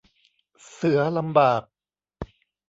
[0.71, 1.63] เสือลำบาก